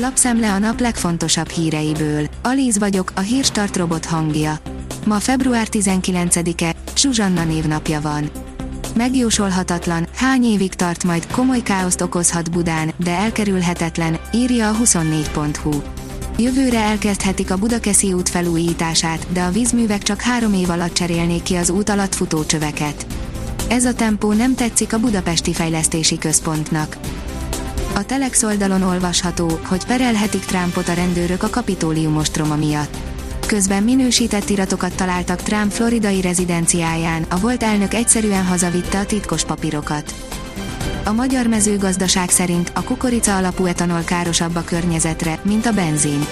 Lapszemle 0.00 0.52
a 0.52 0.58
nap 0.58 0.80
legfontosabb 0.80 1.48
híreiből. 1.48 2.26
Alíz 2.42 2.78
vagyok, 2.78 3.12
a 3.14 3.20
hírstart 3.20 3.76
robot 3.76 4.04
hangja. 4.04 4.58
Ma 5.06 5.18
február 5.18 5.66
19-e, 5.70 6.74
Zsuzsanna 6.96 7.44
névnapja 7.44 8.00
van. 8.00 8.30
Megjósolhatatlan, 8.94 10.06
hány 10.14 10.44
évig 10.44 10.74
tart 10.74 11.04
majd, 11.04 11.26
komoly 11.26 11.62
káoszt 11.62 12.00
okozhat 12.00 12.50
Budán, 12.50 12.92
de 12.96 13.10
elkerülhetetlen, 13.10 14.18
írja 14.32 14.68
a 14.68 14.76
24.hu. 14.76 15.82
Jövőre 16.36 16.80
elkezdhetik 16.80 17.50
a 17.50 17.56
Budakeszi 17.56 18.12
út 18.12 18.28
felújítását, 18.28 19.26
de 19.32 19.42
a 19.42 19.50
vízművek 19.50 20.02
csak 20.02 20.20
három 20.20 20.52
év 20.52 20.70
alatt 20.70 20.94
cserélnék 20.94 21.42
ki 21.42 21.54
az 21.54 21.70
út 21.70 21.88
alatt 21.88 22.14
futó 22.14 22.44
csöveket. 22.44 23.06
Ez 23.68 23.84
a 23.84 23.94
tempó 23.94 24.32
nem 24.32 24.54
tetszik 24.54 24.92
a 24.92 24.98
Budapesti 24.98 25.52
Fejlesztési 25.52 26.18
Központnak. 26.18 26.96
A 27.94 28.04
Telex 28.06 28.42
oldalon 28.42 28.82
olvasható, 28.82 29.60
hogy 29.64 29.84
perelhetik 29.86 30.44
Trumpot 30.44 30.88
a 30.88 30.92
rendőrök 30.92 31.42
a 31.42 31.50
kapitólium 31.50 32.16
ostroma 32.16 32.56
miatt. 32.56 32.96
Közben 33.46 33.82
minősített 33.82 34.48
iratokat 34.48 34.94
találtak 34.94 35.42
Trump 35.42 35.72
floridai 35.72 36.20
rezidenciáján, 36.20 37.22
a 37.28 37.38
volt 37.38 37.62
elnök 37.62 37.94
egyszerűen 37.94 38.44
hazavitte 38.44 38.98
a 38.98 39.06
titkos 39.06 39.44
papírokat. 39.44 40.14
A 41.04 41.12
magyar 41.12 41.46
mezőgazdaság 41.46 42.30
szerint 42.30 42.70
a 42.74 42.82
kukorica 42.82 43.36
alapú 43.36 43.66
etanol 43.66 44.02
károsabb 44.04 44.56
a 44.56 44.64
környezetre, 44.64 45.40
mint 45.42 45.66
a 45.66 45.72
benzin. 45.72 46.26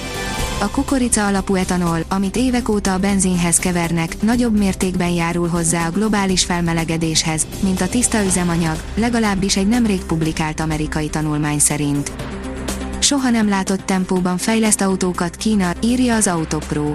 A 0.58 0.70
kukorica 0.70 1.26
alapú 1.26 1.54
etanol, 1.54 1.98
amit 2.08 2.36
évek 2.36 2.68
óta 2.68 2.92
a 2.92 2.98
benzinhez 2.98 3.56
kevernek, 3.56 4.22
nagyobb 4.22 4.58
mértékben 4.58 5.10
járul 5.10 5.48
hozzá 5.48 5.86
a 5.86 5.90
globális 5.90 6.44
felmelegedéshez, 6.44 7.46
mint 7.62 7.80
a 7.80 7.88
tiszta 7.88 8.24
üzemanyag, 8.24 8.76
legalábbis 8.94 9.56
egy 9.56 9.68
nemrég 9.68 10.04
publikált 10.04 10.60
amerikai 10.60 11.08
tanulmány 11.08 11.58
szerint. 11.58 12.12
Soha 12.98 13.30
nem 13.30 13.48
látott 13.48 13.86
tempóban 13.86 14.36
fejleszt 14.36 14.80
autókat 14.80 15.36
Kína, 15.36 15.72
írja 15.82 16.14
az 16.14 16.26
Autopro. 16.26 16.94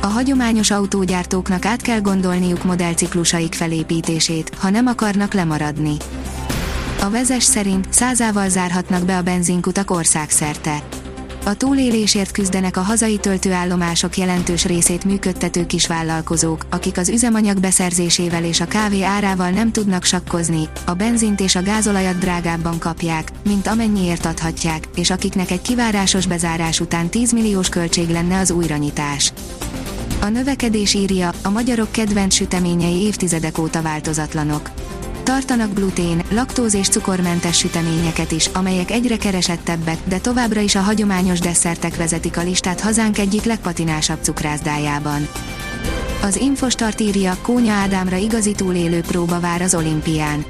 A 0.00 0.06
hagyományos 0.06 0.70
autógyártóknak 0.70 1.64
át 1.64 1.82
kell 1.82 2.00
gondolniuk 2.00 2.64
modellciklusaik 2.64 3.54
felépítését, 3.54 4.52
ha 4.58 4.70
nem 4.70 4.86
akarnak 4.86 5.34
lemaradni. 5.34 5.96
A 7.00 7.10
vezes 7.10 7.44
szerint 7.44 7.86
százával 7.90 8.48
zárhatnak 8.48 9.04
be 9.04 9.16
a 9.16 9.22
benzinkutak 9.22 9.90
országszerte. 9.90 10.82
A 11.46 11.54
túlélésért 11.54 12.30
küzdenek 12.30 12.76
a 12.76 12.80
hazai 12.80 13.18
töltőállomások 13.18 14.16
jelentős 14.16 14.64
részét 14.64 15.04
működtető 15.04 15.66
kisvállalkozók, 15.66 16.66
akik 16.70 16.98
az 16.98 17.08
üzemanyag 17.08 17.60
beszerzésével 17.60 18.44
és 18.44 18.60
a 18.60 18.66
kávé 18.66 19.02
árával 19.02 19.50
nem 19.50 19.72
tudnak 19.72 20.04
sakkozni, 20.04 20.68
a 20.86 20.94
benzint 20.94 21.40
és 21.40 21.54
a 21.54 21.62
gázolajat 21.62 22.18
drágábban 22.18 22.78
kapják, 22.78 23.30
mint 23.44 23.66
amennyiért 23.66 24.24
adhatják, 24.24 24.88
és 24.96 25.10
akiknek 25.10 25.50
egy 25.50 25.62
kivárásos 25.62 26.26
bezárás 26.26 26.80
után 26.80 27.08
10 27.08 27.32
milliós 27.32 27.68
költség 27.68 28.08
lenne 28.08 28.38
az 28.38 28.50
újranyitás. 28.50 29.32
A 30.20 30.28
növekedés 30.28 30.94
írja, 30.94 31.32
a 31.42 31.50
magyarok 31.50 31.92
kedvenc 31.92 32.34
süteményei 32.34 33.00
évtizedek 33.00 33.58
óta 33.58 33.82
változatlanok 33.82 34.70
Tartanak 35.26 35.74
glutén, 35.74 36.22
laktóz 36.30 36.74
és 36.74 36.88
cukormentes 36.88 37.58
süteményeket 37.58 38.32
is, 38.32 38.46
amelyek 38.46 38.90
egyre 38.90 39.16
keresettebbek, 39.16 39.98
de 40.04 40.18
továbbra 40.18 40.60
is 40.60 40.74
a 40.74 40.80
hagyományos 40.80 41.38
desszertek 41.38 41.96
vezetik 41.96 42.36
a 42.36 42.42
listát 42.42 42.80
hazánk 42.80 43.18
egyik 43.18 43.44
legpatinásabb 43.44 44.18
cukrászdájában. 44.22 45.28
Az 46.22 46.36
Infostart 46.36 47.00
írja, 47.00 47.36
Kónya 47.42 47.72
Ádámra 47.72 48.16
igazi 48.16 48.52
túlélő 48.52 49.00
próba 49.00 49.40
vár 49.40 49.62
az 49.62 49.74
olimpián. 49.74 50.44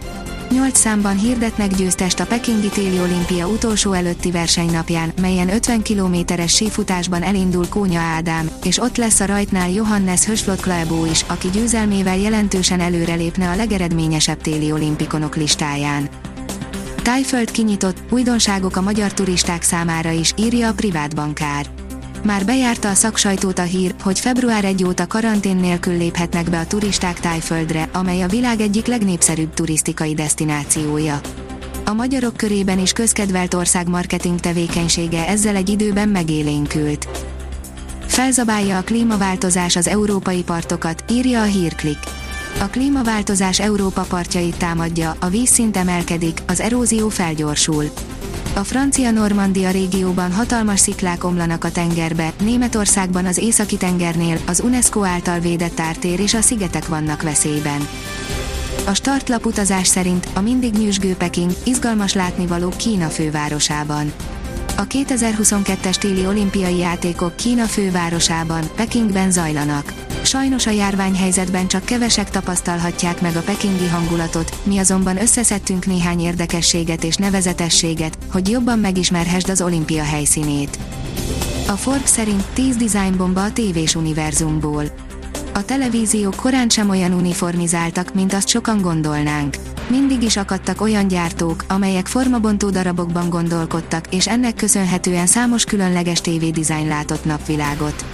Nyolc 0.50 0.78
számban 0.78 1.18
hirdetnek 1.18 1.74
győztest 1.74 2.20
a 2.20 2.26
Pekingi 2.26 2.68
téli 2.68 3.00
olimpia 3.00 3.48
utolsó 3.48 3.92
előtti 3.92 4.30
versenynapján, 4.30 5.12
melyen 5.20 5.48
50 5.48 5.82
kilométeres 5.82 6.54
sífutásban 6.54 7.22
elindul 7.22 7.68
Kónya 7.68 8.00
Ádám, 8.00 8.50
és 8.64 8.78
ott 8.78 8.96
lesz 8.96 9.20
a 9.20 9.26
rajtnál 9.26 9.70
Johannes 9.70 10.24
Höslott 10.24 10.66
is, 11.10 11.24
aki 11.26 11.48
győzelmével 11.50 12.16
jelentősen 12.16 12.80
előrelépne 12.80 13.48
a 13.48 13.56
legeredményesebb 13.56 14.40
téli 14.40 14.72
olimpikonok 14.72 15.36
listáján. 15.36 16.08
Tájföld 17.02 17.50
kinyitott, 17.50 17.96
újdonságok 18.10 18.76
a 18.76 18.80
magyar 18.80 19.12
turisták 19.12 19.62
számára 19.62 20.10
is, 20.10 20.32
írja 20.36 20.68
a 20.68 20.72
privát 20.72 21.14
bankár. 21.14 21.85
Már 22.26 22.44
bejárta 22.44 22.88
a 22.88 22.94
szaksajtót 22.94 23.58
a 23.58 23.62
hír, 23.62 23.94
hogy 24.02 24.20
február 24.20 24.64
1 24.64 24.84
óta 24.84 25.06
karantén 25.06 25.56
nélkül 25.56 25.96
léphetnek 25.96 26.50
be 26.50 26.58
a 26.58 26.66
turisták 26.66 27.20
Tájföldre, 27.20 27.88
amely 27.92 28.22
a 28.22 28.28
világ 28.28 28.60
egyik 28.60 28.86
legnépszerűbb 28.86 29.54
turisztikai 29.54 30.14
destinációja. 30.14 31.20
A 31.84 31.92
magyarok 31.92 32.36
körében 32.36 32.78
is 32.78 32.92
közkedvelt 32.92 33.54
ország 33.54 33.88
marketing 33.88 34.40
tevékenysége 34.40 35.26
ezzel 35.26 35.56
egy 35.56 35.68
időben 35.68 36.08
megélénkült. 36.08 37.08
Felzabálja 38.06 38.78
a 38.78 38.82
klímaváltozás 38.82 39.76
az 39.76 39.88
európai 39.88 40.42
partokat, 40.42 41.04
írja 41.10 41.40
a 41.40 41.44
hírklik. 41.44 41.98
A 42.60 42.64
klímaváltozás 42.64 43.60
Európa 43.60 44.02
partjait 44.02 44.56
támadja, 44.56 45.16
a 45.20 45.28
vízszint 45.28 45.76
emelkedik, 45.76 46.42
az 46.46 46.60
erózió 46.60 47.08
felgyorsul. 47.08 47.84
A 48.56 48.64
francia 48.64 49.10
Normandia 49.10 49.70
régióban 49.70 50.32
hatalmas 50.32 50.80
sziklák 50.80 51.24
omlanak 51.24 51.64
a 51.64 51.70
tengerbe, 51.70 52.32
Németországban 52.40 53.26
az 53.26 53.38
északi 53.38 53.76
tengernél 53.76 54.38
az 54.46 54.60
UNESCO 54.60 55.04
által 55.04 55.38
védett 55.38 55.80
ártér 55.80 56.20
és 56.20 56.34
a 56.34 56.40
szigetek 56.40 56.88
vannak 56.88 57.22
veszélyben. 57.22 57.88
A 58.86 58.94
startlap 58.94 59.46
utazás 59.46 59.86
szerint 59.86 60.28
a 60.34 60.40
mindig 60.40 60.74
nyűsgő 60.74 61.14
Peking 61.14 61.50
izgalmas 61.64 62.14
látnivaló 62.14 62.72
Kína 62.76 63.08
fővárosában. 63.08 64.12
A 64.78 64.86
2022-es 64.86 65.94
téli 65.94 66.26
olimpiai 66.26 66.76
játékok 66.76 67.36
Kína 67.36 67.64
fővárosában, 67.64 68.64
Pekingben 68.74 69.30
zajlanak. 69.30 69.92
Sajnos 70.22 70.66
a 70.66 70.70
járványhelyzetben 70.70 71.68
csak 71.68 71.84
kevesek 71.84 72.30
tapasztalhatják 72.30 73.20
meg 73.20 73.36
a 73.36 73.40
pekingi 73.40 73.86
hangulatot, 73.86 74.56
mi 74.62 74.78
azonban 74.78 75.20
összeszedtünk 75.20 75.86
néhány 75.86 76.20
érdekességet 76.20 77.04
és 77.04 77.16
nevezetességet, 77.16 78.18
hogy 78.32 78.48
jobban 78.48 78.78
megismerhessd 78.78 79.48
az 79.48 79.60
olimpia 79.60 80.04
helyszínét. 80.04 80.78
A 81.68 81.72
Forbes 81.72 82.08
szerint 82.08 82.44
10 82.52 82.76
dizájnbomba 82.76 83.44
a 83.44 83.52
tévés 83.52 83.94
univerzumból. 83.94 84.84
A 85.54 85.64
televíziók 85.64 86.34
korán 86.34 86.68
sem 86.68 86.88
olyan 86.88 87.12
uniformizáltak, 87.12 88.14
mint 88.14 88.32
azt 88.32 88.48
sokan 88.48 88.80
gondolnánk. 88.80 89.56
Mindig 89.88 90.22
is 90.22 90.36
akadtak 90.36 90.80
olyan 90.80 91.08
gyártók, 91.08 91.64
amelyek 91.68 92.06
formabontó 92.06 92.70
darabokban 92.70 93.28
gondolkodtak, 93.28 94.14
és 94.14 94.28
ennek 94.28 94.54
köszönhetően 94.54 95.26
számos 95.26 95.64
különleges 95.64 96.20
tévédizájn 96.20 96.88
látott 96.88 97.24
napvilágot. 97.24 98.04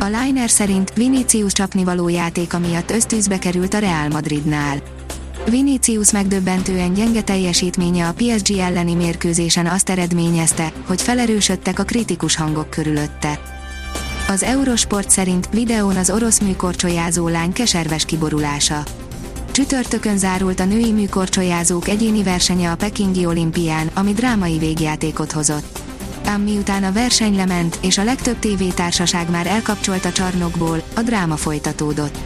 A 0.00 0.04
Liner 0.04 0.50
szerint 0.50 0.92
Vinicius 0.94 1.52
csapnivaló 1.52 2.08
játéka 2.08 2.58
miatt 2.58 2.90
ösztűzbe 2.90 3.38
került 3.38 3.74
a 3.74 3.78
Real 3.78 4.08
Madridnál. 4.08 4.82
Vinicius 5.50 6.12
megdöbbentően 6.12 6.92
gyenge 6.92 7.22
teljesítménye 7.22 8.08
a 8.08 8.12
PSG 8.12 8.58
elleni 8.58 8.94
mérkőzésen 8.94 9.66
azt 9.66 9.90
eredményezte, 9.90 10.72
hogy 10.86 11.02
felerősödtek 11.02 11.78
a 11.78 11.84
kritikus 11.84 12.36
hangok 12.36 12.70
körülötte. 12.70 13.40
Az 14.28 14.42
Eurosport 14.42 15.10
szerint 15.10 15.48
videón 15.52 15.96
az 15.96 16.10
orosz 16.10 16.40
műkorcsolyázó 16.40 17.28
lány 17.28 17.52
keserves 17.52 18.04
kiborulása. 18.04 18.82
Csütörtökön 19.52 20.18
zárult 20.18 20.60
a 20.60 20.64
női 20.64 20.92
műkorcsolyázók 20.92 21.88
egyéni 21.88 22.22
versenye 22.22 22.70
a 22.70 22.76
Pekingi 22.76 23.26
olimpián, 23.26 23.90
ami 23.94 24.12
drámai 24.12 24.58
végjátékot 24.58 25.32
hozott 25.32 25.82
ám 26.32 26.40
miután 26.40 26.84
a 26.84 26.92
verseny 26.92 27.36
lement, 27.36 27.78
és 27.82 27.98
a 27.98 28.04
legtöbb 28.04 28.38
tévétársaság 28.38 29.30
már 29.30 29.46
elkapcsolt 29.46 30.04
a 30.04 30.12
csarnokból, 30.12 30.82
a 30.94 31.00
dráma 31.00 31.36
folytatódott. 31.36 32.18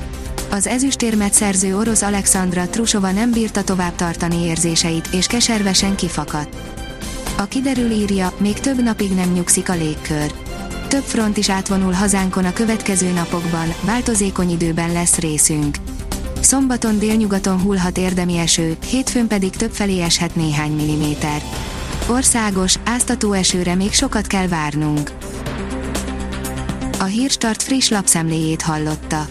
Az 0.50 0.66
ezüstérmet 0.66 1.32
szerző 1.32 1.76
orosz 1.76 2.02
Alexandra 2.02 2.68
Trusova 2.68 3.10
nem 3.10 3.30
bírta 3.30 3.64
tovább 3.64 3.94
tartani 3.94 4.44
érzéseit, 4.44 5.08
és 5.12 5.26
keservesen 5.26 5.96
kifakadt. 5.96 6.56
A 7.36 7.44
kiderül 7.44 7.90
írja, 7.90 8.32
még 8.38 8.60
több 8.60 8.82
napig 8.82 9.14
nem 9.14 9.32
nyugszik 9.32 9.68
a 9.68 9.74
légkör. 9.74 10.32
Több 10.88 11.02
front 11.02 11.36
is 11.36 11.50
átvonul 11.50 11.92
hazánkon 11.92 12.44
a 12.44 12.52
következő 12.52 13.10
napokban, 13.10 13.74
változékony 13.80 14.50
időben 14.50 14.92
lesz 14.92 15.16
részünk. 15.18 15.76
Szombaton 16.46 16.98
délnyugaton 16.98 17.60
hullhat 17.60 17.98
érdemi 17.98 18.36
eső, 18.36 18.76
hétfőn 18.90 19.26
pedig 19.26 19.50
többfelé 19.50 20.00
eshet 20.00 20.36
néhány 20.36 20.72
milliméter. 20.72 21.42
Országos, 22.08 22.74
áztató 22.84 23.32
esőre 23.32 23.74
még 23.74 23.92
sokat 23.92 24.26
kell 24.26 24.48
várnunk. 24.48 25.10
A 26.98 27.04
Hírstart 27.04 27.62
friss 27.62 27.88
lapszemléjét 27.88 28.62
hallotta. 28.62 29.26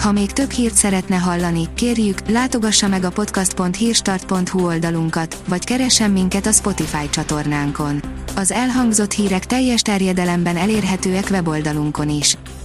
Ha 0.00 0.12
még 0.12 0.32
több 0.32 0.50
hírt 0.50 0.74
szeretne 0.74 1.16
hallani, 1.16 1.68
kérjük, 1.74 2.28
látogassa 2.28 2.88
meg 2.88 3.04
a 3.04 3.10
podcast.hírstart.hu 3.10 4.66
oldalunkat, 4.66 5.42
vagy 5.48 5.64
keressen 5.64 6.10
minket 6.10 6.46
a 6.46 6.52
Spotify 6.52 7.10
csatornánkon. 7.10 8.02
Az 8.36 8.52
elhangzott 8.52 9.12
hírek 9.12 9.46
teljes 9.46 9.82
terjedelemben 9.82 10.56
elérhetőek 10.56 11.26
weboldalunkon 11.30 12.08
is. 12.08 12.36